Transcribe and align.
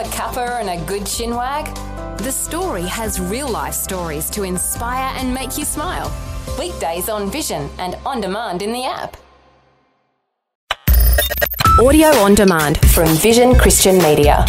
a 0.00 0.04
cuppa 0.04 0.60
and 0.60 0.70
a 0.70 0.82
good 0.86 1.02
chinwag? 1.02 1.66
The 2.18 2.32
Story 2.32 2.84
has 2.84 3.20
real 3.20 3.50
life 3.50 3.74
stories 3.74 4.30
to 4.30 4.44
inspire 4.44 5.14
and 5.18 5.34
make 5.34 5.58
you 5.58 5.64
smile. 5.66 6.10
Weekdays 6.58 7.10
on 7.10 7.30
Vision 7.30 7.68
and 7.78 7.96
on 8.06 8.22
demand 8.22 8.62
in 8.62 8.72
the 8.72 8.84
app. 8.84 9.18
Audio 11.78 12.08
on 12.24 12.34
demand 12.34 12.78
from 12.90 13.08
Vision 13.16 13.54
Christian 13.54 13.98
Media. 13.98 14.46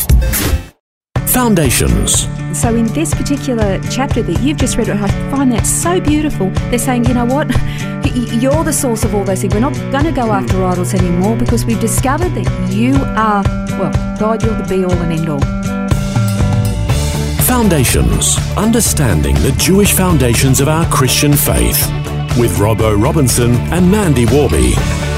Foundations. 1.27 2.27
So, 2.53 2.75
in 2.75 2.85
this 2.87 3.13
particular 3.13 3.79
chapter 3.89 4.21
that 4.21 4.41
you've 4.41 4.57
just 4.57 4.77
read, 4.77 4.89
I 4.89 5.07
find 5.31 5.51
that 5.53 5.65
so 5.65 5.99
beautiful. 6.01 6.49
They're 6.69 6.79
saying, 6.79 7.05
you 7.05 7.13
know 7.13 7.25
what? 7.25 7.47
You're 8.41 8.63
the 8.65 8.73
source 8.73 9.05
of 9.05 9.15
all 9.15 9.23
those 9.23 9.41
things. 9.41 9.53
We're 9.53 9.61
not 9.61 9.73
going 9.91 10.03
to 10.03 10.11
go 10.11 10.31
after 10.31 10.61
idols 10.63 10.93
anymore 10.93 11.37
because 11.37 11.65
we've 11.65 11.79
discovered 11.79 12.29
that 12.35 12.73
you 12.73 12.95
are, 13.15 13.43
well, 13.81 14.17
God, 14.19 14.43
you're 14.43 14.55
the 14.55 14.63
be 14.63 14.83
all 14.83 14.91
and 14.91 15.11
end 15.11 15.29
all. 15.29 15.39
Foundations. 17.45 18.37
Understanding 18.55 19.35
the 19.35 19.53
Jewish 19.57 19.93
foundations 19.93 20.59
of 20.59 20.67
our 20.67 20.85
Christian 20.91 21.33
faith. 21.33 21.87
With 22.37 22.55
Robbo 22.57 23.01
Robinson 23.01 23.55
and 23.73 23.89
Mandy 23.91 24.25
Warby. 24.25 25.10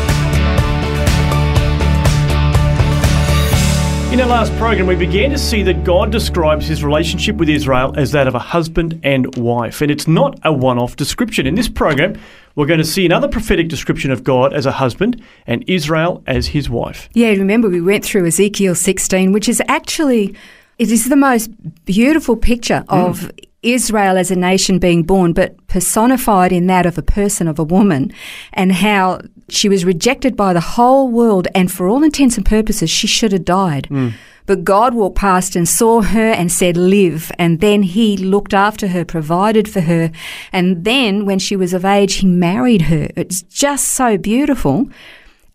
In 4.13 4.21
our 4.21 4.27
last 4.27 4.55
program, 4.57 4.85
we 4.85 4.95
began 4.95 5.31
to 5.31 5.39
see 5.39 5.63
that 5.63 5.83
God 5.83 6.11
describes 6.11 6.67
his 6.67 6.83
relationship 6.83 7.37
with 7.37 7.49
Israel 7.49 7.95
as 7.97 8.11
that 8.11 8.27
of 8.27 8.35
a 8.35 8.39
husband 8.39 8.99
and 9.01 9.35
wife. 9.37 9.81
And 9.81 9.89
it's 9.89 10.07
not 10.07 10.39
a 10.43 10.53
one 10.53 10.77
off 10.77 10.95
description. 10.95 11.47
In 11.47 11.55
this 11.55 11.67
program, 11.67 12.19
we're 12.53 12.67
going 12.67 12.77
to 12.77 12.85
see 12.85 13.07
another 13.07 13.27
prophetic 13.27 13.69
description 13.69 14.11
of 14.11 14.23
God 14.23 14.53
as 14.53 14.67
a 14.67 14.71
husband 14.71 15.19
and 15.47 15.63
Israel 15.67 16.21
as 16.27 16.45
his 16.45 16.69
wife. 16.69 17.09
Yeah, 17.13 17.29
remember 17.29 17.69
we 17.69 17.81
went 17.81 18.05
through 18.05 18.27
Ezekiel 18.27 18.75
16, 18.75 19.31
which 19.31 19.49
is 19.49 19.63
actually. 19.67 20.35
It 20.77 20.91
is 20.91 21.09
the 21.09 21.15
most 21.15 21.49
beautiful 21.85 22.35
picture 22.35 22.83
of 22.89 23.21
mm. 23.21 23.47
Israel 23.63 24.17
as 24.17 24.29
a 24.29 24.35
nation 24.35 24.79
being 24.79 25.03
born, 25.03 25.33
but 25.33 25.65
personified 25.67 26.51
in 26.51 26.67
that 26.67 26.85
of 26.85 26.97
a 26.97 27.01
person, 27.01 27.47
of 27.47 27.59
a 27.59 27.63
woman, 27.63 28.11
and 28.53 28.71
how 28.71 29.21
she 29.49 29.69
was 29.69 29.85
rejected 29.85 30.35
by 30.35 30.53
the 30.53 30.59
whole 30.59 31.09
world, 31.09 31.47
and 31.55 31.71
for 31.71 31.87
all 31.87 32.03
intents 32.03 32.37
and 32.37 32.45
purposes, 32.45 32.89
she 32.89 33.07
should 33.07 33.31
have 33.31 33.45
died. 33.45 33.87
Mm. 33.89 34.13
But 34.45 34.63
God 34.63 34.93
walked 34.93 35.17
past 35.17 35.55
and 35.55 35.67
saw 35.67 36.01
her 36.01 36.31
and 36.31 36.51
said, 36.51 36.75
Live. 36.75 37.31
And 37.39 37.61
then 37.61 37.83
he 37.83 38.17
looked 38.17 38.53
after 38.53 38.89
her, 38.89 39.05
provided 39.05 39.69
for 39.69 39.81
her. 39.81 40.11
And 40.51 40.83
then 40.83 41.25
when 41.25 41.39
she 41.39 41.55
was 41.55 41.73
of 41.73 41.85
age, 41.85 42.15
he 42.15 42.27
married 42.27 42.83
her. 42.83 43.09
It's 43.15 43.41
just 43.43 43.87
so 43.89 44.17
beautiful. 44.17 44.89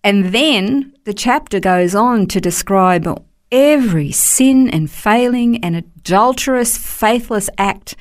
And 0.02 0.26
then 0.26 0.94
the 1.04 1.12
chapter 1.12 1.60
goes 1.60 1.94
on 1.94 2.26
to 2.28 2.40
describe 2.40 3.06
every 3.50 4.12
sin 4.12 4.68
and 4.68 4.90
failing 4.90 5.62
and 5.64 5.76
adulterous, 5.76 6.76
faithless 6.76 7.48
act 7.58 7.96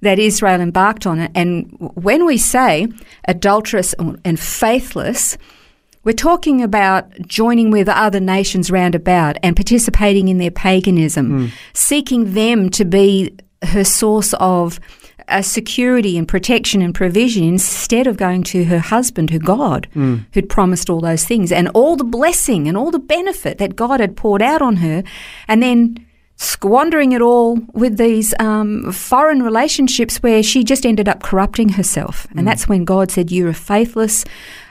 that 0.00 0.18
Israel 0.18 0.60
embarked 0.60 1.06
on. 1.06 1.20
And 1.34 1.76
when 1.94 2.26
we 2.26 2.36
say 2.36 2.88
adulterous 3.26 3.94
and 3.94 4.38
faithless, 4.38 5.38
we're 6.04 6.12
talking 6.12 6.62
about 6.62 7.12
joining 7.26 7.70
with 7.70 7.88
other 7.88 8.18
nations 8.18 8.70
round 8.70 8.96
about 8.96 9.36
and 9.42 9.54
participating 9.54 10.28
in 10.28 10.38
their 10.38 10.50
paganism, 10.50 11.30
mm. 11.30 11.50
seeking 11.72 12.34
them 12.34 12.68
to 12.70 12.84
be 12.84 13.36
her 13.62 13.84
source 13.84 14.34
of 14.34 14.80
a 15.32 15.42
security 15.42 16.16
and 16.18 16.28
protection 16.28 16.82
and 16.82 16.94
provision 16.94 17.44
instead 17.44 18.06
of 18.06 18.16
going 18.16 18.42
to 18.44 18.64
her 18.64 18.78
husband, 18.78 19.30
her 19.30 19.38
God, 19.38 19.88
mm. 19.94 20.24
who'd 20.32 20.48
promised 20.48 20.90
all 20.90 21.00
those 21.00 21.24
things 21.24 21.50
and 21.50 21.68
all 21.70 21.96
the 21.96 22.04
blessing 22.04 22.68
and 22.68 22.76
all 22.76 22.90
the 22.90 22.98
benefit 22.98 23.58
that 23.58 23.76
God 23.76 24.00
had 24.00 24.16
poured 24.16 24.42
out 24.42 24.62
on 24.62 24.76
her, 24.76 25.02
and 25.48 25.62
then 25.62 26.06
squandering 26.36 27.12
it 27.12 27.20
all 27.20 27.58
with 27.72 27.98
these 27.98 28.34
um, 28.40 28.90
foreign 28.92 29.42
relationships 29.42 30.18
where 30.18 30.42
she 30.42 30.64
just 30.64 30.84
ended 30.84 31.08
up 31.08 31.22
corrupting 31.22 31.70
herself. 31.70 32.26
And 32.30 32.40
mm. 32.40 32.44
that's 32.44 32.68
when 32.68 32.84
God 32.84 33.10
said, 33.10 33.30
You're 33.30 33.50
a 33.50 33.54
faithless 33.54 34.24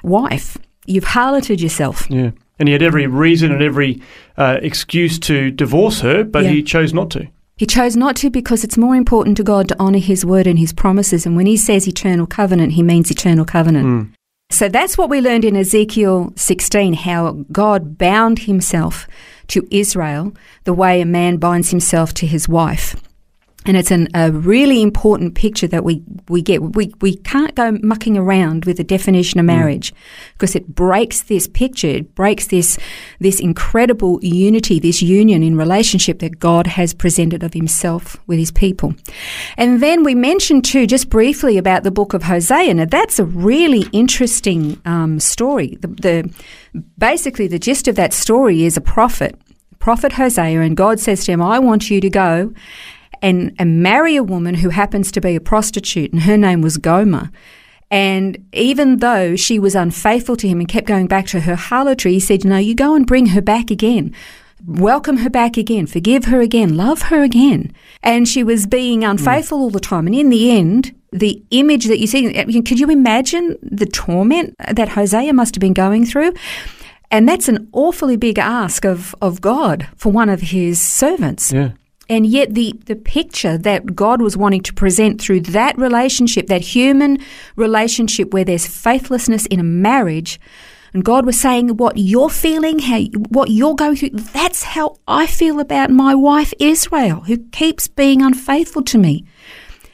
wife. 0.03 0.57
You've 0.85 1.05
harloted 1.05 1.61
yourself. 1.61 2.07
Yeah. 2.09 2.31
And 2.59 2.67
he 2.67 2.73
had 2.73 2.83
every 2.83 3.07
reason 3.07 3.51
and 3.51 3.63
every 3.63 4.01
uh, 4.37 4.59
excuse 4.61 5.17
to 5.19 5.49
divorce 5.49 6.01
her, 6.01 6.23
but 6.23 6.43
yeah. 6.43 6.51
he 6.51 6.63
chose 6.63 6.93
not 6.93 7.09
to. 7.11 7.27
He 7.61 7.67
chose 7.67 7.95
not 7.95 8.15
to 8.15 8.31
because 8.31 8.63
it's 8.63 8.75
more 8.75 8.95
important 8.95 9.37
to 9.37 9.43
God 9.43 9.67
to 9.67 9.79
honour 9.79 9.99
His 9.99 10.25
word 10.25 10.47
and 10.47 10.57
His 10.57 10.73
promises. 10.73 11.27
And 11.27 11.35
when 11.35 11.45
He 11.45 11.55
says 11.55 11.87
eternal 11.87 12.25
covenant, 12.25 12.71
He 12.71 12.81
means 12.81 13.11
eternal 13.11 13.45
covenant. 13.45 13.85
Mm. 13.85 14.13
So 14.49 14.67
that's 14.67 14.97
what 14.97 15.11
we 15.11 15.21
learned 15.21 15.45
in 15.45 15.55
Ezekiel 15.55 16.33
16 16.35 16.95
how 16.95 17.45
God 17.51 17.99
bound 17.99 18.39
Himself 18.39 19.07
to 19.49 19.67
Israel 19.69 20.33
the 20.63 20.73
way 20.73 21.01
a 21.01 21.05
man 21.05 21.37
binds 21.37 21.69
himself 21.69 22.15
to 22.15 22.25
his 22.25 22.49
wife. 22.49 22.95
And 23.65 23.77
it's 23.77 23.91
an, 23.91 24.07
a 24.15 24.31
really 24.31 24.81
important 24.81 25.35
picture 25.35 25.67
that 25.67 25.83
we, 25.83 26.01
we 26.29 26.41
get. 26.41 26.63
We, 26.63 26.91
we 26.99 27.15
can't 27.17 27.53
go 27.53 27.77
mucking 27.83 28.17
around 28.17 28.65
with 28.65 28.77
the 28.77 28.83
definition 28.83 29.39
of 29.39 29.43
mm. 29.43 29.49
marriage 29.49 29.93
because 30.33 30.55
it 30.55 30.67
breaks 30.73 31.21
this 31.23 31.47
picture. 31.47 31.87
It 31.87 32.15
breaks 32.15 32.47
this, 32.47 32.79
this 33.19 33.39
incredible 33.39 34.19
unity, 34.23 34.79
this 34.79 35.03
union 35.03 35.43
in 35.43 35.55
relationship 35.57 36.19
that 36.19 36.39
God 36.39 36.65
has 36.65 36.95
presented 36.95 37.43
of 37.43 37.53
himself 37.53 38.19
with 38.25 38.39
his 38.39 38.51
people. 38.51 38.95
And 39.57 39.81
then 39.81 40.03
we 40.03 40.15
mentioned 40.15 40.65
too, 40.65 40.87
just 40.87 41.09
briefly 41.09 41.59
about 41.59 41.83
the 41.83 41.91
book 41.91 42.15
of 42.15 42.23
Hosea. 42.23 42.73
Now 42.73 42.85
that's 42.85 43.19
a 43.19 43.25
really 43.25 43.87
interesting 43.91 44.81
um, 44.85 45.19
story. 45.19 45.77
The, 45.81 45.87
the, 45.87 46.33
basically 46.97 47.47
the 47.47 47.59
gist 47.59 47.87
of 47.87 47.95
that 47.95 48.11
story 48.11 48.63
is 48.63 48.75
a 48.75 48.81
prophet, 48.81 49.35
prophet 49.77 50.13
Hosea, 50.13 50.61
and 50.61 50.75
God 50.75 50.99
says 50.99 51.25
to 51.25 51.31
him, 51.31 51.43
I 51.43 51.59
want 51.59 51.91
you 51.91 52.01
to 52.01 52.09
go 52.09 52.53
and, 53.21 53.55
and 53.59 53.83
marry 53.83 54.15
a 54.15 54.23
woman 54.23 54.55
who 54.55 54.69
happens 54.69 55.11
to 55.11 55.21
be 55.21 55.35
a 55.35 55.41
prostitute, 55.41 56.11
and 56.11 56.23
her 56.23 56.37
name 56.37 56.61
was 56.61 56.77
Gomer. 56.77 57.29
And 57.91 58.37
even 58.53 58.97
though 58.97 59.35
she 59.35 59.59
was 59.59 59.75
unfaithful 59.75 60.37
to 60.37 60.47
him 60.47 60.59
and 60.59 60.67
kept 60.67 60.87
going 60.87 61.07
back 61.07 61.27
to 61.27 61.41
her 61.41 61.55
harlotry, 61.55 62.13
he 62.13 62.19
said, 62.21 62.45
No, 62.45 62.57
you 62.57 62.73
go 62.73 62.95
and 62.95 63.05
bring 63.05 63.27
her 63.27 63.41
back 63.41 63.69
again. 63.69 64.15
Welcome 64.65 65.17
her 65.17 65.29
back 65.29 65.57
again. 65.57 65.87
Forgive 65.87 66.25
her 66.25 66.39
again. 66.39 66.77
Love 66.77 67.03
her 67.03 67.21
again. 67.21 67.73
And 68.01 68.27
she 68.27 68.43
was 68.43 68.65
being 68.65 69.03
unfaithful 69.03 69.57
mm. 69.57 69.61
all 69.61 69.69
the 69.69 69.79
time. 69.79 70.07
And 70.07 70.15
in 70.15 70.29
the 70.29 70.51
end, 70.51 70.95
the 71.11 71.43
image 71.51 71.85
that 71.85 71.99
you 71.99 72.07
see, 72.07 72.31
could 72.61 72.79
you 72.79 72.89
imagine 72.89 73.57
the 73.61 73.87
torment 73.87 74.55
that 74.59 74.89
Hosea 74.89 75.33
must 75.33 75.55
have 75.55 75.61
been 75.61 75.73
going 75.73 76.05
through? 76.05 76.33
And 77.09 77.27
that's 77.27 77.49
an 77.49 77.67
awfully 77.73 78.15
big 78.15 78.39
ask 78.39 78.85
of, 78.85 79.13
of 79.21 79.41
God 79.41 79.89
for 79.97 80.11
one 80.11 80.29
of 80.29 80.39
his 80.39 80.79
servants. 80.79 81.51
Yeah. 81.51 81.71
And 82.11 82.25
yet, 82.25 82.55
the, 82.55 82.73
the 82.87 82.97
picture 82.97 83.57
that 83.59 83.95
God 83.95 84.21
was 84.21 84.35
wanting 84.35 84.63
to 84.63 84.73
present 84.73 85.21
through 85.21 85.39
that 85.41 85.77
relationship, 85.77 86.47
that 86.47 86.59
human 86.59 87.19
relationship 87.55 88.33
where 88.33 88.43
there's 88.43 88.67
faithlessness 88.67 89.45
in 89.45 89.61
a 89.61 89.63
marriage, 89.63 90.37
and 90.93 91.05
God 91.05 91.25
was 91.25 91.39
saying, 91.39 91.77
What 91.77 91.93
you're 91.95 92.29
feeling, 92.29 92.79
how, 92.79 93.03
what 93.29 93.49
you're 93.49 93.75
going 93.75 93.95
through, 93.95 94.09
that's 94.09 94.61
how 94.63 94.97
I 95.07 95.25
feel 95.25 95.61
about 95.61 95.89
my 95.89 96.13
wife 96.13 96.53
Israel, 96.59 97.21
who 97.21 97.37
keeps 97.37 97.87
being 97.87 98.21
unfaithful 98.21 98.83
to 98.83 98.97
me. 98.97 99.23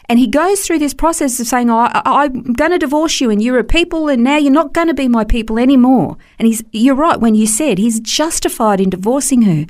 And 0.10 0.18
he 0.18 0.26
goes 0.26 0.62
through 0.62 0.80
this 0.80 0.96
process 0.96 1.40
of 1.40 1.46
saying, 1.46 1.70
oh, 1.70 1.78
I, 1.78 2.26
am 2.26 2.54
going 2.54 2.72
to 2.72 2.80
divorce 2.80 3.22
you 3.22 3.30
and 3.30 3.44
you're 3.44 3.60
a 3.60 3.64
people 3.64 4.08
and 4.08 4.24
now 4.24 4.38
you're 4.38 4.54
not 4.54 4.74
going 4.74 4.88
to 4.88 4.94
be 4.94 5.10
my 5.10 5.26
people 5.26 5.60
anymore. 5.60 6.18
And 6.40 6.48
he's, 6.48 6.64
you're 6.72 6.96
right 6.96 7.20
when 7.20 7.36
you 7.36 7.46
said 7.46 7.78
he's 7.78 8.00
justified 8.00 8.80
in 8.80 8.90
divorcing 8.90 9.42
her. 9.42 9.66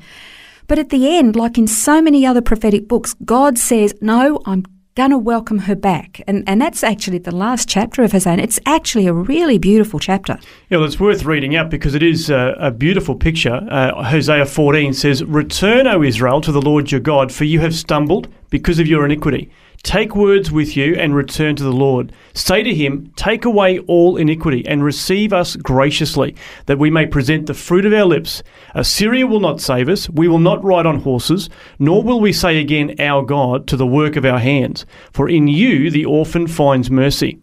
But 0.68 0.80
at 0.80 0.90
the 0.90 1.16
end, 1.16 1.36
like 1.36 1.58
in 1.58 1.68
so 1.68 2.02
many 2.02 2.26
other 2.26 2.42
prophetic 2.42 2.88
books, 2.88 3.16
God 3.24 3.58
says, 3.58 3.94
No, 4.02 4.42
I'm 4.46 4.66
going 4.96 5.12
to 5.12 5.18
welcome 5.18 5.60
her 5.60 5.76
back. 5.76 6.22
And, 6.28 6.44
and 6.50 6.60
that's 6.60 6.84
actually 6.84 7.20
the 7.20 7.34
last 7.34 7.70
chapter 7.70 8.04
of 8.04 8.12
Hosea. 8.12 8.40
It's 8.40 8.60
actually 8.66 9.06
a 9.06 9.14
really 9.14 9.60
beautiful 9.60 10.00
chapter. 10.00 10.40
Yeah, 10.70 10.80
well, 10.80 10.88
it's 10.88 11.00
worth 11.00 11.24
reading 11.24 11.56
out 11.56 11.70
because 11.70 11.94
it 11.94 12.02
is 12.02 12.30
a, 12.30 12.56
a 12.60 12.72
beautiful 12.72 13.16
picture. 13.16 13.66
Uh, 13.70 14.04
Hosea 14.04 14.46
14 14.46 14.94
says, 14.94 15.24
Return, 15.24 15.88
O 15.88 16.04
Israel, 16.04 16.42
to 16.42 16.52
the 16.52 16.62
Lord 16.62 16.92
your 16.92 17.00
God, 17.00 17.32
for 17.32 17.44
you 17.44 17.60
have 17.60 17.76
stumbled 17.76 18.28
because 18.50 18.80
of 18.80 18.88
your 18.88 19.06
iniquity. 19.06 19.52
Take 19.88 20.18
words 20.18 20.52
with 20.52 20.76
you 20.76 20.96
and 20.96 21.16
return 21.16 21.56
to 21.56 21.64
the 21.64 21.72
Lord. 21.72 22.12
Say 22.34 22.62
to 22.62 22.76
him, 22.76 23.10
Take 23.16 23.46
away 23.46 23.80
all 23.80 24.18
iniquity 24.18 24.68
and 24.68 24.84
receive 24.84 25.32
us 25.32 25.56
graciously, 25.56 26.36
that 26.66 26.78
we 26.78 26.90
may 26.90 27.06
present 27.06 27.46
the 27.46 27.54
fruit 27.54 27.86
of 27.86 27.94
our 27.94 28.04
lips. 28.04 28.44
Assyria 28.76 29.26
will 29.26 29.40
not 29.40 29.62
save 29.62 29.88
us. 29.88 30.10
We 30.10 30.28
will 30.28 30.40
not 30.40 30.62
ride 30.62 30.86
on 30.86 31.00
horses, 31.00 31.50
nor 31.80 32.04
will 32.04 32.20
we 32.20 32.34
say 32.34 32.58
again, 32.58 33.00
Our 33.00 33.24
God, 33.24 33.66
to 33.68 33.78
the 33.78 33.88
work 33.88 34.18
of 34.18 34.26
our 34.26 34.40
hands. 34.40 34.86
For 35.14 35.30
in 35.30 35.48
you 35.48 35.90
the 35.90 36.04
orphan 36.04 36.48
finds 36.48 36.92
mercy. 36.92 37.40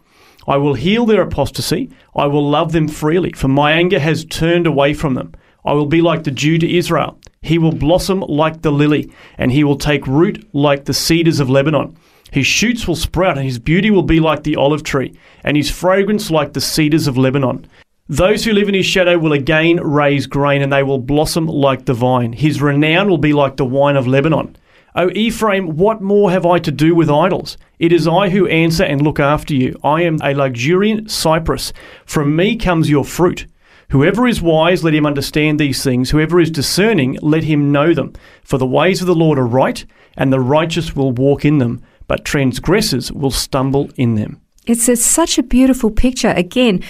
I 0.46 0.58
will 0.58 0.74
heal 0.74 1.06
their 1.06 1.22
apostasy. 1.22 1.88
I 2.14 2.26
will 2.26 2.46
love 2.46 2.72
them 2.72 2.88
freely, 2.88 3.32
for 3.32 3.48
my 3.48 3.72
anger 3.72 3.98
has 3.98 4.26
turned 4.26 4.66
away 4.66 4.92
from 4.92 5.14
them. 5.14 5.32
I 5.64 5.72
will 5.72 5.86
be 5.86 6.02
like 6.02 6.24
the 6.24 6.30
dew 6.30 6.58
to 6.58 6.76
Israel. 6.76 7.18
He 7.40 7.56
will 7.56 7.72
blossom 7.72 8.20
like 8.20 8.60
the 8.60 8.70
lily, 8.70 9.10
and 9.38 9.50
he 9.50 9.64
will 9.64 9.78
take 9.78 10.06
root 10.06 10.46
like 10.52 10.84
the 10.84 10.92
cedars 10.92 11.40
of 11.40 11.48
Lebanon. 11.48 11.96
His 12.34 12.48
shoots 12.48 12.88
will 12.88 12.96
sprout, 12.96 13.38
and 13.38 13.46
his 13.46 13.60
beauty 13.60 13.92
will 13.92 14.02
be 14.02 14.18
like 14.18 14.42
the 14.42 14.56
olive 14.56 14.82
tree, 14.82 15.14
and 15.44 15.56
his 15.56 15.70
fragrance 15.70 16.32
like 16.32 16.52
the 16.52 16.60
cedars 16.60 17.06
of 17.06 17.16
Lebanon. 17.16 17.64
Those 18.08 18.44
who 18.44 18.52
live 18.52 18.68
in 18.68 18.74
his 18.74 18.86
shadow 18.86 19.16
will 19.18 19.32
again 19.32 19.76
raise 19.76 20.26
grain, 20.26 20.60
and 20.60 20.72
they 20.72 20.82
will 20.82 20.98
blossom 20.98 21.46
like 21.46 21.84
the 21.84 21.94
vine. 21.94 22.32
His 22.32 22.60
renown 22.60 23.08
will 23.08 23.18
be 23.18 23.32
like 23.32 23.56
the 23.56 23.64
wine 23.64 23.94
of 23.94 24.08
Lebanon. 24.08 24.56
O 24.96 25.10
Ephraim, 25.10 25.76
what 25.76 26.02
more 26.02 26.32
have 26.32 26.44
I 26.44 26.58
to 26.58 26.72
do 26.72 26.96
with 26.96 27.08
idols? 27.08 27.56
It 27.78 27.92
is 27.92 28.08
I 28.08 28.30
who 28.30 28.48
answer 28.48 28.82
and 28.82 29.00
look 29.00 29.20
after 29.20 29.54
you. 29.54 29.78
I 29.84 30.02
am 30.02 30.18
a 30.20 30.34
luxuriant 30.34 31.12
cypress. 31.12 31.72
From 32.04 32.34
me 32.34 32.56
comes 32.56 32.90
your 32.90 33.04
fruit. 33.04 33.46
Whoever 33.90 34.26
is 34.26 34.42
wise, 34.42 34.82
let 34.82 34.94
him 34.94 35.06
understand 35.06 35.60
these 35.60 35.84
things. 35.84 36.10
Whoever 36.10 36.40
is 36.40 36.50
discerning, 36.50 37.16
let 37.22 37.44
him 37.44 37.70
know 37.70 37.94
them. 37.94 38.12
For 38.42 38.58
the 38.58 38.66
ways 38.66 39.00
of 39.00 39.06
the 39.06 39.14
Lord 39.14 39.38
are 39.38 39.46
right, 39.46 39.84
and 40.16 40.32
the 40.32 40.40
righteous 40.40 40.96
will 40.96 41.12
walk 41.12 41.44
in 41.44 41.58
them, 41.58 41.80
but 42.06 42.24
transgressors 42.24 43.12
will 43.12 43.30
stumble 43.30 43.90
in 43.96 44.14
them. 44.14 44.40
It's 44.66 44.88
a, 44.88 44.96
such 44.96 45.38
a 45.38 45.42
beautiful 45.42 45.90
picture. 45.90 46.30
Again, 46.30 46.82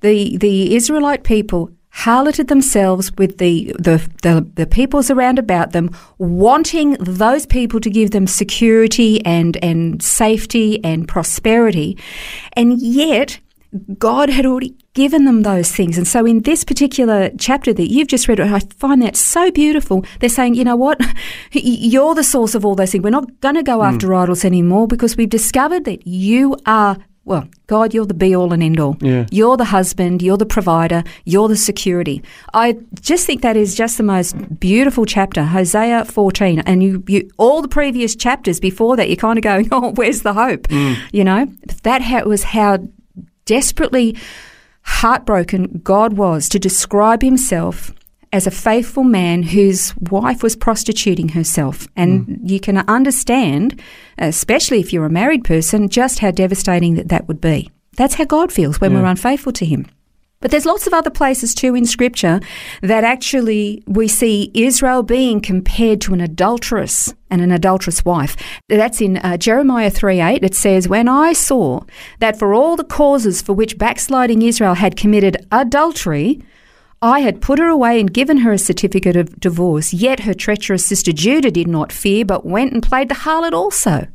the 0.00 0.36
the 0.36 0.74
Israelite 0.74 1.24
people 1.24 1.70
harloted 1.96 2.48
themselves 2.48 3.10
with 3.16 3.38
the, 3.38 3.74
the, 3.78 3.96
the, 4.20 4.46
the, 4.54 4.66
peoples 4.66 5.10
around 5.10 5.38
about 5.38 5.72
them, 5.72 5.88
wanting 6.18 6.92
those 7.00 7.46
people 7.46 7.80
to 7.80 7.88
give 7.88 8.10
them 8.10 8.26
security 8.26 9.24
and, 9.24 9.56
and 9.64 10.02
safety 10.02 10.78
and 10.84 11.08
prosperity. 11.08 11.96
And 12.52 12.82
yet, 12.82 13.40
God 13.98 14.30
had 14.30 14.46
already 14.46 14.74
given 14.94 15.24
them 15.24 15.42
those 15.42 15.70
things. 15.70 15.98
And 15.98 16.06
so, 16.06 16.24
in 16.24 16.42
this 16.42 16.64
particular 16.64 17.30
chapter 17.38 17.72
that 17.72 17.90
you've 17.90 18.08
just 18.08 18.28
read, 18.28 18.40
I 18.40 18.60
find 18.78 19.02
that 19.02 19.16
so 19.16 19.50
beautiful. 19.50 20.04
They're 20.20 20.28
saying, 20.28 20.54
you 20.54 20.64
know 20.64 20.76
what? 20.76 21.00
You're 21.52 22.14
the 22.14 22.24
source 22.24 22.54
of 22.54 22.64
all 22.64 22.74
those 22.74 22.92
things. 22.92 23.04
We're 23.04 23.10
not 23.10 23.40
going 23.40 23.56
to 23.56 23.62
go 23.62 23.78
mm. 23.78 23.86
after 23.86 24.14
idols 24.14 24.44
anymore 24.44 24.86
because 24.86 25.16
we've 25.16 25.28
discovered 25.28 25.84
that 25.84 26.06
you 26.06 26.56
are 26.66 26.96
well, 27.26 27.48
God, 27.66 27.92
you're 27.92 28.06
the 28.06 28.14
be 28.14 28.36
all 28.36 28.52
and 28.52 28.62
end 28.62 28.78
all. 28.78 28.96
Yeah. 29.00 29.26
You're 29.32 29.56
the 29.56 29.64
husband, 29.64 30.22
you're 30.22 30.36
the 30.36 30.46
provider, 30.46 31.02
you're 31.24 31.48
the 31.48 31.56
security. 31.56 32.22
I 32.54 32.78
just 33.00 33.26
think 33.26 33.42
that 33.42 33.56
is 33.56 33.74
just 33.74 33.96
the 33.96 34.04
most 34.04 34.60
beautiful 34.60 35.04
chapter, 35.04 35.42
Hosea 35.42 36.04
14. 36.04 36.60
And 36.60 36.84
you, 36.84 37.02
you 37.08 37.28
all 37.36 37.62
the 37.62 37.68
previous 37.68 38.14
chapters 38.14 38.60
before 38.60 38.96
that, 38.96 39.08
you're 39.08 39.16
kind 39.16 39.38
of 39.38 39.42
going, 39.42 39.68
oh, 39.72 39.90
where's 39.94 40.22
the 40.22 40.34
hope? 40.34 40.68
Mm. 40.68 40.96
You 41.12 41.24
know, 41.24 41.46
that 41.82 42.26
was 42.28 42.44
how 42.44 42.78
desperately 43.46 44.16
heartbroken 44.82 45.80
God 45.82 46.12
was 46.12 46.48
to 46.50 46.58
describe 46.58 47.22
himself 47.22 47.92
as 48.32 48.46
a 48.46 48.50
faithful 48.50 49.04
man 49.04 49.42
whose 49.42 49.96
wife 49.96 50.42
was 50.42 50.54
prostituting 50.54 51.30
herself. 51.30 51.88
And 51.96 52.26
mm. 52.26 52.50
you 52.50 52.60
can 52.60 52.78
understand, 52.78 53.80
especially 54.18 54.80
if 54.80 54.92
you're 54.92 55.06
a 55.06 55.10
married 55.10 55.44
person, 55.44 55.88
just 55.88 56.18
how 56.18 56.30
devastating 56.30 56.94
that 56.96 57.08
that 57.08 57.28
would 57.28 57.40
be. 57.40 57.70
That's 57.96 58.14
how 58.14 58.24
God 58.24 58.52
feels 58.52 58.80
when 58.80 58.92
yeah. 58.92 59.00
we're 59.00 59.06
unfaithful 59.06 59.52
to 59.52 59.64
Him. 59.64 59.86
But 60.40 60.50
there's 60.50 60.66
lots 60.66 60.86
of 60.86 60.92
other 60.92 61.10
places 61.10 61.54
too 61.54 61.74
in 61.74 61.86
Scripture 61.86 62.40
that 62.82 63.04
actually 63.04 63.82
we 63.86 64.06
see 64.06 64.50
Israel 64.54 65.02
being 65.02 65.40
compared 65.40 66.00
to 66.02 66.14
an 66.14 66.20
adulteress 66.20 67.14
and 67.30 67.40
an 67.40 67.50
adulterous 67.50 68.04
wife. 68.04 68.36
That's 68.68 69.00
in 69.00 69.16
uh, 69.16 69.38
Jeremiah 69.38 69.90
3:8. 69.90 70.44
It 70.44 70.54
says, 70.54 70.88
"When 70.88 71.08
I 71.08 71.32
saw 71.32 71.80
that 72.20 72.38
for 72.38 72.52
all 72.52 72.76
the 72.76 72.84
causes 72.84 73.40
for 73.40 73.54
which 73.54 73.78
backsliding 73.78 74.42
Israel 74.42 74.74
had 74.74 74.96
committed 74.96 75.38
adultery, 75.50 76.40
I 77.02 77.20
had 77.20 77.40
put 77.40 77.58
her 77.58 77.68
away 77.68 78.00
and 78.00 78.12
given 78.12 78.38
her 78.38 78.52
a 78.52 78.58
certificate 78.58 79.16
of 79.16 79.38
divorce, 79.38 79.92
yet 79.92 80.20
her 80.20 80.34
treacherous 80.34 80.84
sister 80.84 81.12
Judah 81.12 81.50
did 81.50 81.68
not 81.68 81.92
fear, 81.92 82.24
but 82.24 82.46
went 82.46 82.72
and 82.72 82.82
played 82.82 83.08
the 83.08 83.14
harlot 83.14 83.52
also. 83.52 84.06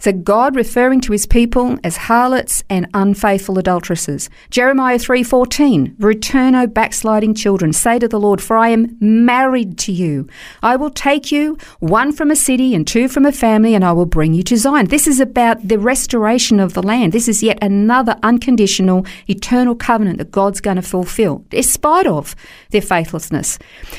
So 0.00 0.12
God 0.12 0.54
referring 0.54 1.00
to 1.00 1.12
his 1.12 1.26
people 1.26 1.76
as 1.82 1.96
harlots 1.96 2.62
and 2.70 2.86
unfaithful 2.94 3.58
adulteresses. 3.58 4.30
Jeremiah 4.48 4.96
3:14, 4.96 5.96
"Return, 5.98 6.54
O 6.54 6.68
backsliding 6.68 7.34
children, 7.34 7.72
say 7.72 7.98
to 7.98 8.06
the 8.06 8.20
Lord, 8.20 8.40
for 8.40 8.56
I 8.56 8.68
am 8.68 8.96
married 9.00 9.76
to 9.78 9.92
you. 9.92 10.28
I 10.62 10.76
will 10.76 10.90
take 10.90 11.32
you, 11.32 11.58
one 11.80 12.12
from 12.12 12.30
a 12.30 12.36
city 12.36 12.76
and 12.76 12.86
two 12.86 13.08
from 13.08 13.26
a 13.26 13.32
family, 13.32 13.74
and 13.74 13.84
I 13.84 13.90
will 13.90 14.06
bring 14.06 14.34
you 14.34 14.44
to 14.44 14.56
Zion." 14.56 14.86
This 14.86 15.08
is 15.08 15.18
about 15.18 15.66
the 15.66 15.80
restoration 15.80 16.60
of 16.60 16.74
the 16.74 16.82
land. 16.82 17.12
This 17.12 17.26
is 17.26 17.42
yet 17.42 17.58
another 17.60 18.14
unconditional 18.22 19.04
eternal 19.28 19.74
covenant 19.74 20.18
that 20.18 20.30
God's 20.30 20.60
going 20.60 20.76
to 20.76 20.82
fulfill, 20.82 21.42
despite 21.50 22.06
of 22.06 22.36
their 22.70 22.82
faithlessness. 22.82 23.58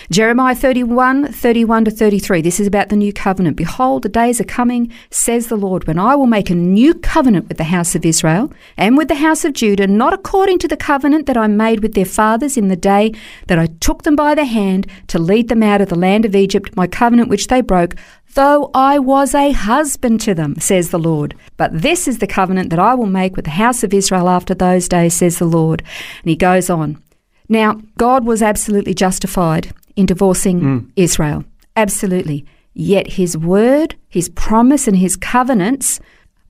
Jeremiah 0.09 0.55
31, 0.55 1.27
31 1.27 1.83
to 1.83 1.91
33. 1.91 2.41
This 2.41 2.61
is 2.61 2.67
about 2.67 2.87
the 2.87 2.95
new 2.95 3.11
covenant. 3.11 3.57
Behold, 3.57 4.03
the 4.03 4.07
days 4.07 4.39
are 4.39 4.45
coming, 4.45 4.89
says 5.11 5.47
the 5.47 5.57
Lord 5.57 5.88
and 5.89 5.99
I 5.99 6.15
will 6.15 6.27
make 6.27 6.49
a 6.49 6.55
new 6.55 6.93
covenant 6.93 7.47
with 7.47 7.57
the 7.57 7.65
house 7.65 7.95
of 7.95 8.05
Israel 8.05 8.53
and 8.77 8.97
with 8.97 9.07
the 9.07 9.15
house 9.15 9.43
of 9.43 9.53
Judah, 9.53 9.87
not 9.87 10.13
according 10.13 10.59
to 10.59 10.67
the 10.67 10.77
covenant 10.77 11.25
that 11.25 11.37
I 11.37 11.47
made 11.47 11.81
with 11.81 11.93
their 11.93 12.05
fathers 12.05 12.55
in 12.55 12.67
the 12.67 12.75
day 12.75 13.13
that 13.47 13.59
I 13.59 13.67
took 13.79 14.03
them 14.03 14.15
by 14.15 14.35
the 14.35 14.45
hand 14.45 14.87
to 15.07 15.19
lead 15.19 15.49
them 15.49 15.63
out 15.63 15.81
of 15.81 15.89
the 15.89 15.97
land 15.97 16.25
of 16.25 16.35
Egypt, 16.35 16.75
my 16.75 16.87
covenant 16.87 17.29
which 17.29 17.47
they 17.47 17.61
broke, 17.61 17.95
though 18.35 18.69
I 18.73 18.99
was 18.99 19.33
a 19.33 19.51
husband 19.51 20.21
to 20.21 20.33
them, 20.33 20.55
says 20.59 20.91
the 20.91 20.99
Lord. 20.99 21.35
But 21.57 21.81
this 21.81 22.07
is 22.07 22.19
the 22.19 22.27
covenant 22.27 22.69
that 22.69 22.79
I 22.79 22.93
will 22.93 23.07
make 23.07 23.35
with 23.35 23.45
the 23.45 23.51
house 23.51 23.83
of 23.83 23.93
Israel 23.93 24.29
after 24.29 24.53
those 24.53 24.87
days, 24.87 25.15
says 25.15 25.39
the 25.39 25.45
Lord. 25.45 25.83
And 26.21 26.29
he 26.29 26.35
goes 26.35 26.69
on. 26.69 27.01
Now, 27.49 27.81
God 27.97 28.25
was 28.25 28.41
absolutely 28.41 28.93
justified 28.93 29.73
in 29.95 30.05
divorcing 30.05 30.61
mm. 30.61 30.91
Israel. 30.95 31.43
Absolutely. 31.75 32.45
Yet 32.73 33.13
his 33.13 33.37
word, 33.37 33.95
his 34.07 34.29
promise, 34.29 34.87
and 34.87 34.97
his 34.97 35.15
covenants 35.15 35.99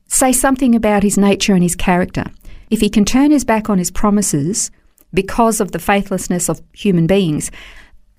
say 0.08 0.32
something 0.32 0.76
about 0.76 1.04
his 1.04 1.18
nature 1.18 1.54
and 1.54 1.64
his 1.64 1.76
character. 1.76 2.26
If 2.70 2.82
he 2.82 2.90
can 2.90 3.06
turn 3.06 3.32
his 3.32 3.46
back 3.46 3.70
on 3.70 3.78
his 3.78 3.92
promises 3.92 4.72
because 5.14 5.60
of 5.60 5.72
the 5.72 5.80
faithlessness 5.80 6.50
of 6.50 6.62
human 6.74 7.08
beings, 7.08 7.52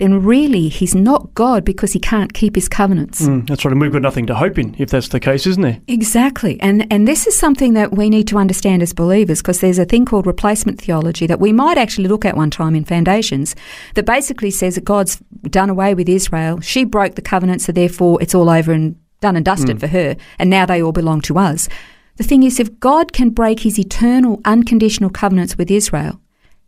then 0.01 0.25
really 0.25 0.69
he's 0.69 0.95
not 0.95 1.33
God 1.35 1.65
because 1.65 1.93
he 1.93 2.01
can't 2.01 2.33
keep 2.33 2.55
his 2.55 2.69
covenants. 2.69 3.23
Mm, 3.23 3.47
that's 3.47 3.65
right, 3.65 3.71
and 3.71 3.81
we've 3.81 3.93
got 3.93 4.03
nothing 4.03 4.27
to 4.27 4.35
hope 4.35 4.59
in 4.59 4.75
if 4.79 4.91
that's 4.91 5.09
the 5.09 5.21
case, 5.21 5.47
isn't 5.47 5.63
there? 5.63 5.81
Exactly, 5.87 6.59
and 6.61 6.91
and 6.93 7.07
this 7.07 7.27
is 7.27 7.39
something 7.39 7.75
that 7.75 7.93
we 7.93 8.11
need 8.11 8.27
to 8.29 8.39
understand 8.39 8.83
as 8.83 8.93
believers 8.93 9.41
because 9.41 9.61
there's 9.61 9.79
a 9.79 9.85
thing 9.85 10.05
called 10.05 10.27
replacement 10.27 10.81
theology 10.81 11.27
that 11.27 11.39
we 11.39 11.53
might 11.53 11.79
actually 11.79 12.09
look 12.09 12.25
at 12.25 12.37
one 12.37 12.51
time 12.51 12.75
in 12.75 12.85
foundations 12.85 13.55
that 13.95 14.07
basically 14.07 14.51
says 14.51 14.75
that 14.75 14.85
God's 14.85 15.23
done 15.43 15.71
away 15.71 15.95
with 15.95 16.09
Israel. 16.09 16.61
She 16.61 16.85
broke 16.85 17.15
the 17.15 17.23
covenant, 17.23 17.61
so 17.61 17.71
therefore 17.71 18.21
it's 18.23 18.35
all 18.35 18.51
over 18.51 18.73
and 18.73 18.97
done 19.21 19.37
and 19.37 19.45
dusted 19.45 19.77
mm. 19.77 19.81
for 19.81 19.87
her, 19.89 20.17
and 20.39 20.49
now 20.49 20.67
they 20.67 20.83
all 20.83 20.93
belong 20.93 21.21
to 21.21 21.39
us. 21.39 21.69
The 22.17 22.25
thing 22.25 22.43
is, 22.43 22.59
if 22.59 22.81
God 22.81 23.13
can 23.13 23.31
break 23.31 23.61
his 23.61 23.79
eternal, 23.79 24.41
unconditional 24.45 25.11
covenants 25.11 25.57
with 25.57 25.71
Israel, 25.71 26.21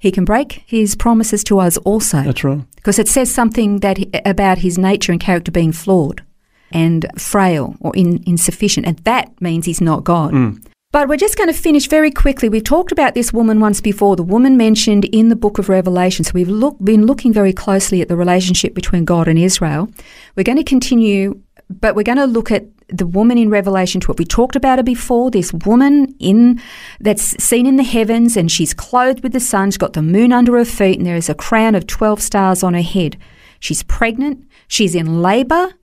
he 0.03 0.11
can 0.11 0.25
break 0.25 0.65
his 0.67 0.97
promises 0.97 1.45
to 1.45 1.61
us 1.61 1.77
also. 1.79 2.25
That's 2.25 2.43
right. 2.43 2.61
Because 2.75 2.99
it 2.99 3.07
says 3.07 3.33
something 3.33 3.79
that 3.79 4.01
about 4.27 4.59
his 4.59 4.77
nature 4.77 5.13
and 5.13 5.21
character 5.21 5.53
being 5.53 5.71
flawed 5.71 6.25
and 6.73 7.07
frail 7.17 7.77
or 7.79 7.95
in, 7.95 8.21
insufficient, 8.27 8.85
and 8.85 8.99
that 9.05 9.41
means 9.41 9.65
he's 9.65 9.81
not 9.81 10.03
God. 10.03 10.33
Mm. 10.33 10.67
But 10.91 11.09
we're 11.09 11.17
just 11.17 11.39
going 11.39 11.53
to 11.53 11.55
finish 11.55 11.87
very 11.87 12.11
quickly. 12.11 12.49
We've 12.49 12.65
talked 12.65 12.91
about 12.91 13.15
this 13.15 13.33
woman 13.33 13.61
once 13.61 13.81
before, 13.81 14.17
the 14.17 14.25
woman 14.25 14.57
mentioned 14.57 15.05
in 15.05 15.29
the 15.29 15.37
book 15.37 15.61
of 15.61 15.69
Revelation. 15.69 16.25
So 16.25 16.33
we've 16.35 16.49
look, 16.49 16.77
been 16.83 17.07
looking 17.07 17.33
very 17.33 17.53
closely 17.53 18.03
at 18.03 18.09
the 18.09 18.17
relationship 18.17 18.75
between 18.75 19.05
God 19.05 19.29
and 19.29 19.39
Israel. 19.39 19.89
We're 20.35 20.43
going 20.43 20.59
to 20.59 20.65
continue, 20.65 21.41
but 21.71 21.95
we're 21.95 22.03
going 22.03 22.19
to 22.19 22.27
look 22.27 22.51
at 22.51 22.65
the 22.93 23.07
woman 23.07 23.39
in 23.39 23.51
Revelation 23.51 24.01
12. 24.01 24.19
We 24.19 24.25
talked 24.25 24.57
about 24.57 24.79
her 24.79 24.83
before. 24.83 25.31
This 25.31 25.53
woman 25.53 26.15
in 26.19 26.61
that's 27.01 27.43
seen 27.43 27.67
in 27.67 27.77
the 27.77 27.83
heavens, 27.83 28.37
and 28.37 28.51
she's 28.51 28.75
clothed 28.75 29.23
with 29.23 29.33
the 29.33 29.41
sun. 29.41 29.71
She's 29.71 29.79
got 29.79 29.95
the 29.95 30.03
moon 30.03 30.33
under 30.33 30.57
her 30.57 30.65
feet, 30.65 30.99
and 30.99 31.07
there 31.07 31.17
is 31.17 31.29
a 31.29 31.35
crown 31.35 31.75
of 31.75 31.87
twelve 31.87 32.21
stars 32.21 32.63
on 32.63 32.75
her 32.75 32.83
head. 32.83 33.17
She's 33.61 33.83
pregnant. 33.83 34.47
She's 34.69 34.95
in 34.95 35.23
labor, 35.23 35.75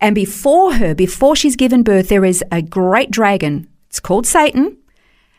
and 0.00 0.14
before 0.14 0.74
her, 0.74 0.94
before 0.94 1.36
she's 1.36 1.56
given 1.56 1.82
birth, 1.82 2.08
there 2.08 2.24
is 2.24 2.44
a 2.52 2.62
great 2.62 3.10
dragon. 3.10 3.68
It's 3.88 4.00
called 4.00 4.26
Satan. 4.26 4.76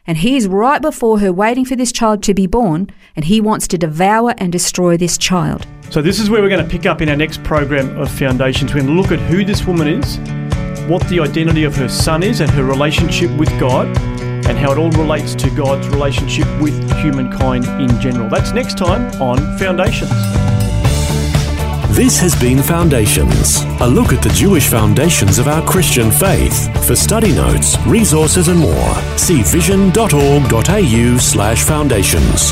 And 0.08 0.18
he 0.18 0.36
is 0.36 0.48
right 0.48 0.82
before 0.82 1.20
her, 1.20 1.32
waiting 1.32 1.66
for 1.66 1.76
this 1.76 1.92
child 1.92 2.24
to 2.24 2.34
be 2.34 2.48
born, 2.48 2.90
and 3.16 3.26
he 3.26 3.40
wants 3.40 3.68
to 3.68 3.78
devour 3.78 4.34
and 4.40 4.52
destroy 4.52 4.98
this 4.98 5.20
child. 5.20 5.68
So, 5.92 6.02
this 6.02 6.20
is 6.20 6.30
where 6.30 6.42
we're 6.42 6.50
going 6.50 6.64
to 6.64 6.70
pick 6.70 6.86
up 6.88 7.02
in 7.02 7.10
our 7.10 7.16
next 7.16 7.44
program 7.44 7.96
of 7.98 8.10
Foundations. 8.10 8.74
We're 8.74 8.82
going 8.82 8.96
to 8.96 9.02
look 9.02 9.12
at 9.12 9.20
who 9.20 9.46
this 9.46 9.66
woman 9.66 9.88
is 9.88 10.18
what 10.90 11.08
the 11.08 11.20
identity 11.20 11.66
of 11.66 11.76
her 11.76 11.88
son 11.88 12.24
is 12.24 12.42
and 12.42 12.50
her 12.50 12.64
relationship 12.64 13.30
with 13.38 13.50
God, 13.60 13.86
and 14.48 14.58
how 14.58 14.72
it 14.72 14.80
all 14.80 14.90
relates 14.92 15.36
to 15.36 15.52
God's 15.52 15.88
relationship 15.90 16.48
with 16.60 16.74
humankind 16.98 17.66
in 17.80 18.02
general. 18.02 18.28
That's 18.28 18.54
next 18.54 18.76
time 18.76 19.12
on 19.22 19.38
Foundations. 19.60 20.10
This 21.96 22.20
has 22.20 22.34
been 22.40 22.64
Foundations, 22.64 23.62
a 23.82 23.88
look 23.88 24.14
at 24.14 24.24
the 24.24 24.30
Jewish 24.30 24.68
foundations 24.68 25.38
of 25.38 25.48
our 25.48 25.62
Christian 25.68 26.10
faith. 26.10 26.74
For 26.88 26.96
study 26.96 27.34
notes, 27.34 27.78
resources, 27.86 28.48
and 28.48 28.60
more, 28.60 28.96
see 29.16 29.44
vision.org.au/slash 29.44 31.64
foundations. 31.64 32.52